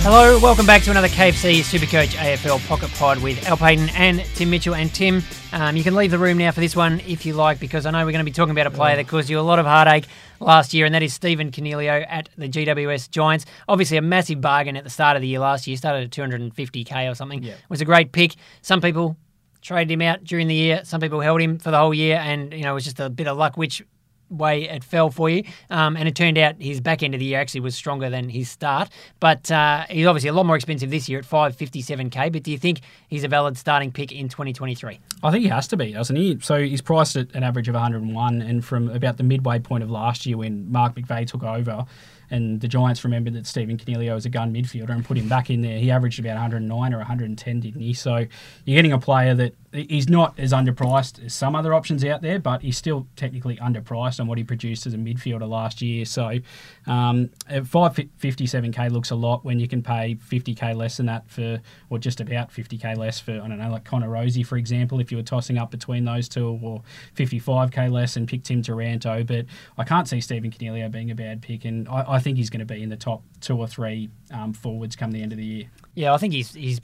[0.00, 4.48] Hello, welcome back to another KFC Supercoach AFL Pocket Pod with Al Paton and Tim
[4.48, 4.74] Michell.
[4.74, 5.22] And Tim,
[5.52, 7.90] um, you can leave the room now for this one if you like, because I
[7.90, 9.66] know we're going to be talking about a player that caused you a lot of
[9.66, 10.06] heartache
[10.40, 13.44] last year, and that is Stephen Coniglio at the GWS Giants.
[13.68, 15.76] Obviously, a massive bargain at the start of the year last year.
[15.76, 17.42] Started at 250k or something.
[17.42, 17.52] Yeah.
[17.52, 18.36] It was a great pick.
[18.62, 19.16] Some people
[19.60, 20.84] traded him out during the year.
[20.84, 23.10] Some people held him for the whole year, and you know it was just a
[23.10, 23.82] bit of luck which
[24.30, 25.44] way it fell for you.
[25.70, 28.28] Um, and it turned out his back end of the year actually was stronger than
[28.28, 28.88] his start.
[29.20, 32.32] But uh, he's obviously a lot more expensive this year at 557k.
[32.32, 35.00] But do you think he's a valid starting pick in 2023?
[35.22, 36.38] I think he has to be, doesn't he?
[36.40, 39.90] So he's priced at an average of 101, and from about the midway point of
[39.90, 41.86] last year when Mark McVeigh took over,
[42.30, 45.50] and the Giants remembered that Stephen Coniglio was a gun midfielder and put him back
[45.50, 47.94] in there, he averaged about 109 or 110, didn't he?
[47.94, 48.16] So
[48.64, 52.38] you're getting a player that he's not as underpriced as some other options out there,
[52.38, 56.04] but he's still technically underpriced on what he produced as a midfielder last year.
[56.04, 56.38] So
[56.86, 61.60] um, at 557k looks a lot when you can pay 50k less than that for,
[61.90, 65.10] or just about 50k less for, I don't know, like Connor Rozee, for example, if
[65.10, 66.82] you were tossing up between those two, or
[67.16, 69.22] 55k less and pick Tim Taranto.
[69.22, 72.50] But I can't see Stephen Coniglio being a bad pick, and I, I think he's
[72.50, 75.38] going to be in the top two or three um, forwards come the end of
[75.38, 75.64] the year.
[75.94, 76.80] Yeah, I think he's he's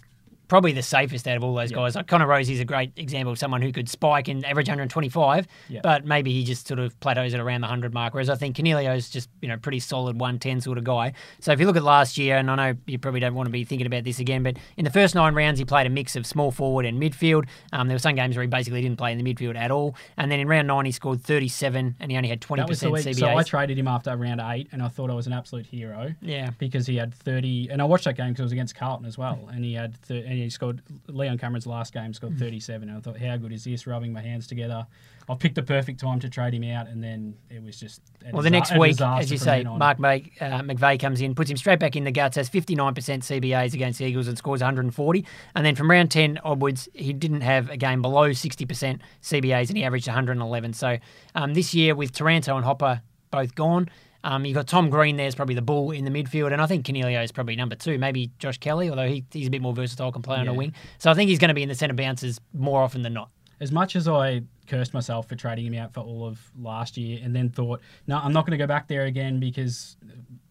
[0.54, 1.96] probably the safest out of all those guys.
[1.96, 5.80] Like Connor Rozee's a great example of someone who could spike and average 125, Yeah.
[5.82, 8.14] but maybe he just sort of plateaus at around the 100 mark.
[8.14, 11.12] Whereas I think Coniglio's just you know pretty solid 110 sort of guy.
[11.40, 13.50] So if you look at last year, and I know you probably don't want to
[13.52, 16.14] be thinking about this again, but in the first nine rounds he played a mix
[16.14, 17.48] of small forward and midfield.
[17.72, 19.96] Um, there were some games where he basically didn't play in the midfield at all,
[20.16, 22.78] and then in round nine he scored 37 and he only had 20% That was
[22.80, 23.04] the week.
[23.04, 23.18] CBAs.
[23.18, 26.14] So I traded him after round eight, and I thought I was an absolute hero.
[26.22, 26.50] yeah.
[26.58, 29.18] because he had 30 and I watched that game because it was against Carlton as
[29.18, 32.98] well and he had th- and he scored Leon Cameron's last game scored 37 and
[32.98, 34.86] I thought how good is this rubbing my hands together
[35.28, 38.32] I've picked the perfect time to trade him out and then it was just a
[38.32, 39.62] Well, the next week, as you say.
[39.64, 42.94] Mark May, uh, McVeigh comes in, puts him straight back in the guts, has 59%
[42.94, 45.26] CBAs against the Eagles and scores 140.
[45.54, 49.78] And then from round 10 onwards, he didn't have a game below 60% CBAs and
[49.78, 50.72] he averaged 111.
[50.74, 50.98] So
[51.34, 53.88] um, this year, with Taranto and Hopper both gone,
[54.24, 56.84] um, you've got Tom Green there's probably the bull in the midfield, and I think
[56.84, 60.10] Coniglio is probably number two, maybe Josh Kelly, although he, he's a bit more versatile,
[60.10, 60.72] can play on a wing.
[60.98, 63.28] So I think he's going to be in the centre bounces more often than not.
[63.60, 67.20] as much as I cursed myself for trading him out for all of last year
[67.22, 69.96] and then thought no I'm not going to go back there again because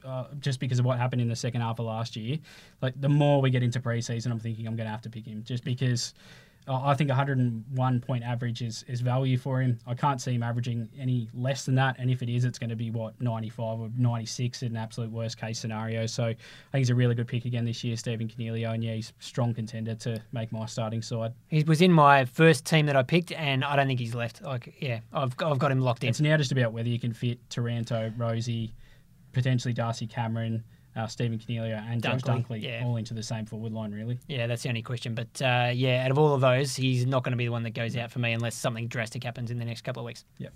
[0.06, 2.38] uh, just because of what happened in the second half of last year
[2.84, 5.26] like the more we get into preseason I'm thinking I'm going to have to pick
[5.26, 6.14] him just because
[6.68, 9.80] I think 101 point average is, is value for him.
[9.86, 11.98] I can't see him averaging any less than that.
[12.00, 15.12] And if it is, it's going to be what 95 or 96 in an absolute
[15.12, 16.06] worst case scenario.
[16.06, 16.36] So I
[16.72, 18.74] think he's a really good pick again this year, Stephen Coniglio.
[18.74, 21.34] And yeah, he's a strong contender to make my starting side.
[21.50, 24.42] He was in my first team that I picked, and I don't think he's left.
[24.42, 26.10] Like, yeah, I've, I've got him locked in.
[26.10, 28.72] It's now just about whether you can fit Taranto, Rozee,
[29.34, 30.64] potentially Darcy Cameron,
[30.96, 32.84] uh, Stephen Coniglio, and Josh Dunkley, Dunkley yeah.
[32.86, 34.20] all into the same forward line, really.
[34.28, 35.16] Yeah, that's the only question.
[35.16, 37.64] But uh, yeah, out of all of those, he's not going to be the one
[37.64, 40.26] that goes out for me unless something drastic happens in the next couple of weeks.
[40.38, 40.54] Yep.